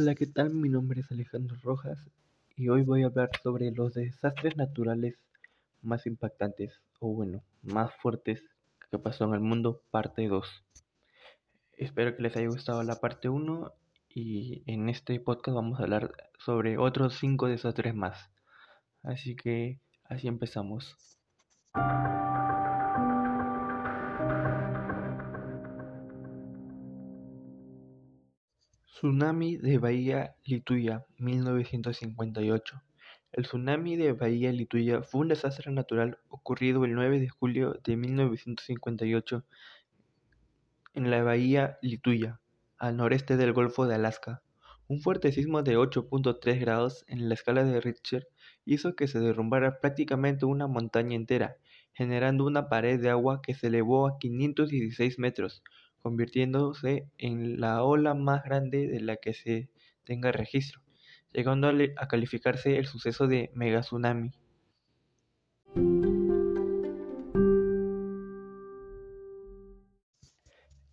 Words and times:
Hola, 0.00 0.14
¿qué 0.14 0.26
tal? 0.26 0.54
Mi 0.54 0.68
nombre 0.68 1.00
es 1.00 1.10
Alejandro 1.10 1.56
Rojas 1.60 1.98
y 2.54 2.68
hoy 2.68 2.82
voy 2.82 3.02
a 3.02 3.06
hablar 3.06 3.30
sobre 3.42 3.72
los 3.72 3.94
desastres 3.94 4.56
naturales 4.56 5.16
más 5.82 6.06
impactantes 6.06 6.80
o 7.00 7.12
bueno, 7.12 7.42
más 7.62 7.92
fuertes 7.96 8.40
que 8.92 8.98
pasó 9.00 9.24
en 9.24 9.34
el 9.34 9.40
mundo, 9.40 9.82
parte 9.90 10.28
2. 10.28 10.46
Espero 11.72 12.14
que 12.14 12.22
les 12.22 12.36
haya 12.36 12.46
gustado 12.46 12.84
la 12.84 13.00
parte 13.00 13.28
1 13.28 13.72
y 14.14 14.62
en 14.72 14.88
este 14.88 15.18
podcast 15.18 15.56
vamos 15.56 15.80
a 15.80 15.82
hablar 15.82 16.14
sobre 16.38 16.78
otros 16.78 17.18
5 17.18 17.48
desastres 17.48 17.92
más. 17.92 18.30
Así 19.02 19.34
que 19.34 19.80
así 20.04 20.28
empezamos. 20.28 20.96
Tsunami 28.98 29.58
de 29.58 29.78
Bahía 29.78 30.34
Lituya, 30.44 31.06
1958. 31.18 32.82
El 33.30 33.44
tsunami 33.44 33.94
de 33.94 34.12
Bahía 34.12 34.50
Lituya 34.50 35.02
fue 35.02 35.20
un 35.20 35.28
desastre 35.28 35.70
natural 35.70 36.18
ocurrido 36.26 36.84
el 36.84 36.94
9 36.94 37.20
de 37.20 37.28
julio 37.28 37.78
de 37.84 37.96
1958 37.96 39.44
en 40.94 41.10
la 41.12 41.22
bahía 41.22 41.78
Lituya, 41.80 42.40
al 42.76 42.96
noreste 42.96 43.36
del 43.36 43.52
Golfo 43.52 43.86
de 43.86 43.94
Alaska. 43.94 44.42
Un 44.88 45.00
fuerte 45.00 45.30
sismo 45.30 45.62
de 45.62 45.78
8.3 45.78 46.58
grados 46.58 47.04
en 47.06 47.28
la 47.28 47.34
escala 47.34 47.62
de 47.62 47.80
Richter 47.80 48.26
hizo 48.64 48.96
que 48.96 49.06
se 49.06 49.20
derrumbara 49.20 49.78
prácticamente 49.78 50.44
una 50.44 50.66
montaña 50.66 51.14
entera, 51.14 51.56
generando 51.92 52.44
una 52.44 52.68
pared 52.68 53.00
de 53.00 53.10
agua 53.10 53.42
que 53.42 53.54
se 53.54 53.68
elevó 53.68 54.08
a 54.08 54.18
516 54.18 55.20
metros, 55.20 55.62
convirtiéndose 56.02 57.06
en 57.18 57.60
la 57.60 57.82
ola 57.82 58.14
más 58.14 58.44
grande 58.44 58.86
de 58.86 59.00
la 59.00 59.16
que 59.16 59.34
se 59.34 59.68
tenga 60.04 60.32
registro, 60.32 60.80
llegando 61.32 61.68
a 61.68 62.08
calificarse 62.08 62.78
el 62.78 62.86
suceso 62.86 63.26
de 63.26 63.50
megatsunami. 63.54 64.32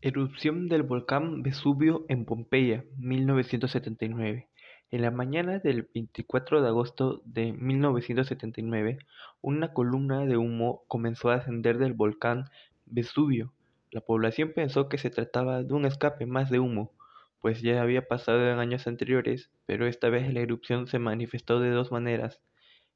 Erupción 0.02 0.68
del 0.68 0.84
volcán 0.84 1.42
Vesubio 1.42 2.06
en 2.10 2.26
Pompeya, 2.26 2.86
1979. 2.98 4.48
En 4.92 5.02
la 5.02 5.10
mañana 5.10 5.58
del 5.58 5.90
24 5.94 6.62
de 6.62 6.68
agosto 6.68 7.24
de 7.26 7.54
1979, 7.54 9.00
una 9.42 9.74
columna 9.74 10.24
de 10.26 10.38
humo 10.38 10.84
comenzó 10.88 11.32
a 11.32 11.38
ascender 11.38 11.80
del 11.80 11.94
volcán 11.94 12.46
Vesubio, 12.86 13.52
la 13.96 14.02
población 14.02 14.52
pensó 14.54 14.90
que 14.90 14.98
se 14.98 15.10
trataba 15.10 15.64
de 15.64 15.74
un 15.74 15.86
escape 15.86 16.26
más 16.26 16.50
de 16.50 16.60
humo, 16.60 16.92
pues 17.40 17.62
ya 17.62 17.82
había 17.82 18.10
pasado 18.10 18.46
en 18.52 18.60
años 18.60 18.88
anteriores, 18.88 19.50
pero 19.66 19.88
esta 19.88 20.10
vez 20.10 20.34
la 20.34 20.42
erupción 20.42 20.86
se 20.88 21.00
manifestó 21.00 21.62
de 21.62 21.70
dos 21.70 21.94
maneras 21.94 22.42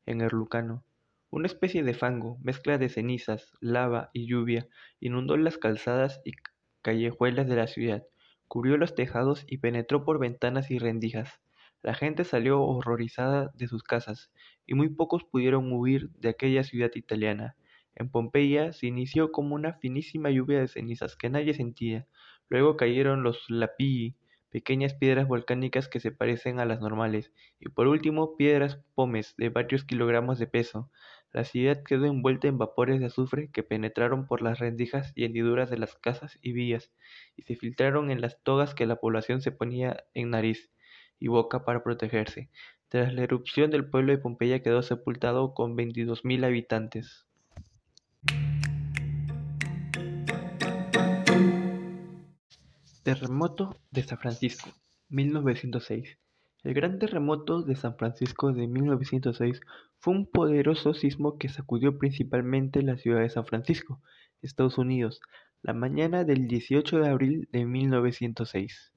en 0.05 0.19
el 0.19 0.27
Lucano. 0.27 0.83
Una 1.29 1.47
especie 1.47 1.83
de 1.83 1.93
fango, 1.93 2.37
mezcla 2.43 2.77
de 2.77 2.89
cenizas, 2.89 3.53
lava 3.61 4.09
y 4.11 4.27
lluvia, 4.27 4.67
inundó 4.99 5.37
las 5.37 5.57
calzadas 5.57 6.19
y 6.25 6.33
callejuelas 6.81 7.47
de 7.47 7.55
la 7.55 7.67
ciudad, 7.67 8.03
cubrió 8.49 8.75
los 8.75 8.93
tejados 8.93 9.45
y 9.47 9.59
penetró 9.59 10.03
por 10.03 10.19
ventanas 10.19 10.69
y 10.69 10.79
rendijas. 10.79 11.39
La 11.81 11.93
gente 11.93 12.25
salió 12.25 12.61
horrorizada 12.61 13.51
de 13.53 13.69
sus 13.69 13.83
casas, 13.83 14.33
y 14.67 14.73
muy 14.73 14.89
pocos 14.89 15.23
pudieron 15.23 15.71
huir 15.71 16.09
de 16.15 16.27
aquella 16.27 16.65
ciudad 16.65 16.91
italiana, 16.93 17.55
en 17.99 18.09
Pompeya 18.09 18.71
se 18.71 18.87
inició 18.87 19.31
como 19.31 19.55
una 19.55 19.73
finísima 19.73 20.31
lluvia 20.31 20.59
de 20.59 20.67
cenizas 20.67 21.15
que 21.15 21.29
nadie 21.29 21.53
sentía, 21.53 22.07
luego 22.49 22.77
cayeron 22.77 23.23
los 23.23 23.49
lapilli, 23.49 24.15
pequeñas 24.49 24.93
piedras 24.95 25.27
volcánicas 25.27 25.87
que 25.87 25.99
se 25.99 26.11
parecen 26.11 26.59
a 26.59 26.65
las 26.65 26.79
normales, 26.79 27.31
y 27.59 27.69
por 27.69 27.87
último 27.87 28.35
piedras 28.37 28.79
pómez 28.95 29.35
de 29.37 29.49
varios 29.49 29.83
kilogramos 29.83 30.39
de 30.39 30.47
peso. 30.47 30.89
La 31.31 31.43
ciudad 31.43 31.83
quedó 31.83 32.05
envuelta 32.05 32.47
en 32.47 32.57
vapores 32.57 32.99
de 32.99 33.05
azufre 33.05 33.51
que 33.51 33.61
penetraron 33.61 34.25
por 34.25 34.41
las 34.41 34.57
rendijas 34.57 35.11
y 35.13 35.25
hendiduras 35.25 35.69
de 35.69 35.77
las 35.77 35.95
casas 35.95 36.39
y 36.41 36.53
vías, 36.53 36.91
y 37.35 37.43
se 37.43 37.55
filtraron 37.55 38.09
en 38.09 38.21
las 38.21 38.41
togas 38.41 38.73
que 38.73 38.87
la 38.87 38.95
población 38.95 39.41
se 39.41 39.51
ponía 39.51 40.05
en 40.15 40.31
nariz 40.31 40.71
y 41.19 41.27
boca 41.27 41.65
para 41.65 41.83
protegerse. 41.83 42.49
Tras 42.87 43.13
la 43.13 43.23
erupción 43.23 43.69
del 43.69 43.87
pueblo 43.87 44.13
de 44.13 44.17
Pompeya 44.17 44.63
quedó 44.63 44.81
sepultado 44.81 45.53
con 45.53 45.75
veintidós 45.75 46.25
mil 46.25 46.43
habitantes. 46.43 47.28
Terremoto 53.09 53.75
de 53.89 54.03
San 54.03 54.19
Francisco, 54.19 54.69
1906. 55.07 56.19
El 56.63 56.73
gran 56.75 56.99
terremoto 56.99 57.63
de 57.63 57.75
San 57.75 57.97
Francisco 57.97 58.51
de 58.51 58.67
1906 58.67 59.61
fue 59.97 60.13
un 60.13 60.25
poderoso 60.27 60.93
sismo 60.93 61.39
que 61.39 61.49
sacudió 61.49 61.97
principalmente 61.97 62.83
la 62.83 62.97
ciudad 62.97 63.21
de 63.21 63.29
San 63.29 63.45
Francisco, 63.45 63.99
Estados 64.43 64.77
Unidos, 64.77 65.21
la 65.63 65.73
mañana 65.73 66.23
del 66.23 66.47
18 66.47 66.99
de 66.99 67.09
abril 67.09 67.49
de 67.51 67.65
1906. 67.65 68.93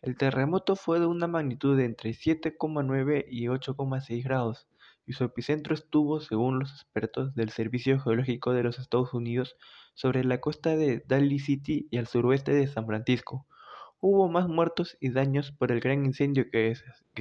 El 0.00 0.16
terremoto 0.16 0.76
fue 0.76 1.00
de 1.00 1.06
una 1.06 1.26
magnitud 1.26 1.76
de 1.76 1.86
entre 1.86 2.10
7,9 2.10 3.24
y 3.28 3.46
8,6 3.46 4.22
grados 4.22 4.68
y 5.06 5.12
su 5.12 5.24
epicentro 5.24 5.72
estuvo, 5.72 6.20
según 6.20 6.58
los 6.58 6.72
expertos 6.72 7.34
del 7.34 7.50
Servicio 7.50 8.00
Geológico 8.00 8.52
de 8.52 8.64
los 8.64 8.80
Estados 8.80 9.14
Unidos, 9.14 9.56
sobre 9.94 10.24
la 10.24 10.40
costa 10.40 10.76
de 10.76 11.04
Daly 11.06 11.38
City 11.38 11.86
y 11.90 11.98
al 11.98 12.08
suroeste 12.08 12.52
de 12.52 12.66
San 12.66 12.86
Francisco. 12.86 13.46
Hubo 14.00 14.28
más 14.28 14.48
muertos 14.48 14.98
y 15.00 15.10
daños 15.10 15.52
por 15.52 15.70
el 15.72 15.80
gran 15.80 16.04
incendio 16.04 16.50
que, 16.50 16.74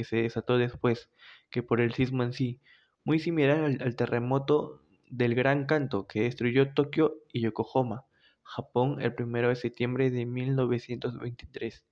se 0.04 0.16
desató 0.18 0.58
después 0.58 1.10
que 1.50 1.64
por 1.64 1.80
el 1.80 1.94
sismo 1.94 2.24
en 2.24 2.34
sí, 2.34 2.60
muy 3.04 3.20
similar 3.20 3.64
al, 3.64 3.96
terremoto 3.96 4.82
del 5.10 5.36
Gran 5.36 5.68
Canto 5.68 6.08
que 6.08 6.24
destruyó 6.24 6.74
Tokio 6.74 7.16
y 7.32 7.42
Yokohama, 7.42 8.06
Japón, 8.44 9.02
el 9.02 9.14
1 9.18 9.50
de 9.50 9.56
septiembre 9.56 10.10
de 10.10 10.26
1923. 10.26 11.86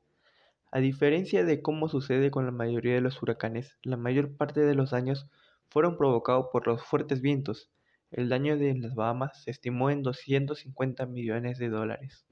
A 0.71 0.81
diferencia 0.81 1.45
de 1.45 1.63
cómo 1.63 1.89
sucede 1.89 2.31
con 2.31 2.45
la 2.45 2.51
mayoría 2.51 2.95
de 2.95 3.01
los 3.01 3.23
huracanes, 3.23 3.79
la 3.83 3.97
mayor 3.97 4.37
parte 4.37 4.61
de 4.61 4.75
los 4.75 4.91
daños 4.91 5.27
fueron 5.71 5.97
provocados 5.97 6.49
por 6.53 6.67
los 6.67 6.83
fuertes 6.83 7.23
vientos. 7.23 7.71
El 8.11 8.29
daño 8.29 8.59
de 8.59 8.75
las 8.75 8.95
Bahamas 8.95 9.43
se 9.43 9.53
estimó 9.53 9.89
en 9.89 10.03
250 10.03 11.07
millones 11.07 11.59
de 11.59 11.71
dólares. 11.71 12.27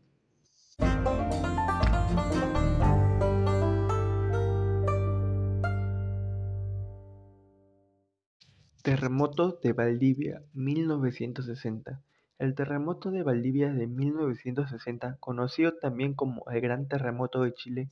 Terremoto 8.83 9.61
de 9.63 9.73
Valdivia, 9.75 10.43
1960. 10.55 12.03
El 12.41 12.57
terremoto 12.57 13.13
de 13.13 13.23
Valdivia 13.23 13.73
de 13.73 13.87
1960, 13.87 15.19
conocido 15.21 15.75
también 15.75 16.15
como 16.15 16.43
el 16.51 16.61
Gran 16.61 16.89
Terremoto 16.89 17.45
de 17.45 17.55
Chile, 17.55 17.91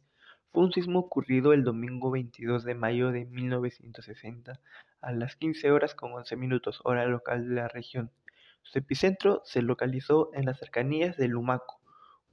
fue 0.50 0.64
un 0.64 0.72
sismo 0.72 0.98
ocurrido 0.98 1.52
el 1.52 1.62
domingo 1.62 2.10
22 2.10 2.64
de 2.64 2.74
mayo 2.74 3.12
de 3.12 3.24
1960 3.26 4.58
a 5.00 5.12
las 5.12 5.36
15 5.36 5.70
horas 5.70 5.94
con 5.94 6.12
11 6.12 6.34
minutos 6.34 6.80
hora 6.82 7.06
local 7.06 7.48
de 7.48 7.54
la 7.54 7.68
región. 7.68 8.10
Su 8.62 8.80
epicentro 8.80 9.42
se 9.44 9.62
localizó 9.62 10.30
en 10.34 10.46
las 10.46 10.58
cercanías 10.58 11.16
de 11.16 11.28
Lumaco, 11.28 11.78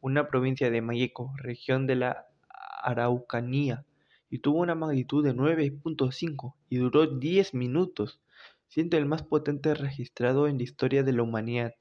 una 0.02 0.30
provincia 0.30 0.72
de 0.72 0.82
Mayeco, 0.82 1.32
región 1.38 1.86
de 1.86 1.98
la 1.98 2.26
Araucanía, 2.82 3.86
y 4.30 4.40
tuvo 4.40 4.60
una 4.60 4.76
magnitud 4.76 5.24
de 5.24 5.34
9.5 5.34 6.56
y 6.70 6.78
duró 6.78 7.08
10 7.08 7.54
minutos, 7.54 8.22
siendo 8.68 8.98
el 8.98 9.06
más 9.06 9.24
potente 9.24 9.74
registrado 9.74 10.48
en 10.48 10.58
la 10.58 10.64
historia 10.64 11.04
de 11.04 11.14
la 11.14 11.24
humanidad. 11.24 11.74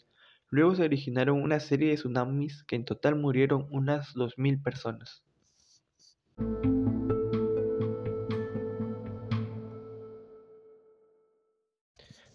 Luego 0.51 0.75
se 0.75 0.85
originaron 0.85 1.43
una 1.43 1.59
serie 1.59 1.91
de 1.91 1.97
tsunamis 1.97 2.63
que 2.65 2.77
en 2.77 2.85
total 2.85 3.17
murieron 3.17 3.67
unas 3.71 4.15
2.000 4.15 4.63
personas. 4.63 5.23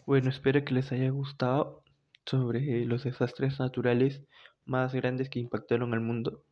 Bueno, 0.05 0.29
espero 0.29 0.65
que 0.65 0.73
les 0.73 0.91
haya 0.91 1.09
gustado 1.09 1.83
sobre 2.25 2.85
los 2.85 3.03
desastres 3.03 3.59
naturales 3.59 4.21
más 4.65 4.93
grandes 4.93 5.29
que 5.29 5.39
impactaron 5.39 5.93
al 5.93 6.01
mundo. 6.01 6.43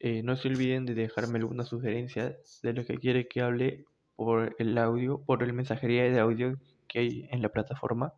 Eh, 0.00 0.22
no 0.22 0.36
se 0.36 0.48
olviden 0.48 0.86
de 0.86 0.94
dejarme 0.94 1.38
alguna 1.38 1.64
sugerencia 1.64 2.38
de 2.62 2.72
lo 2.72 2.86
que 2.86 2.96
quiere 2.96 3.28
que 3.28 3.42
hable 3.42 3.84
por 4.16 4.56
el 4.58 4.78
audio, 4.78 5.22
por 5.22 5.42
el 5.42 5.52
mensajería 5.52 6.04
de 6.04 6.18
audio 6.18 6.58
que 6.88 7.00
hay 7.00 7.28
en 7.30 7.42
la 7.42 7.50
plataforma. 7.50 8.14